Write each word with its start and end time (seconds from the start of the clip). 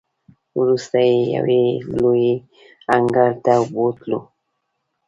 وروسته 0.59 0.97
یې 1.07 1.17
یوې 1.35 1.65
لویې 1.97 2.33
انګړ 2.95 3.29
ته 3.45 3.53
بوتللو. 3.73 4.19